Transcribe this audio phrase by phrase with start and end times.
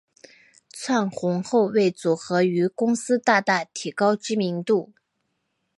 [0.71, 4.91] 窜红后为组合与公司大大提高知名度。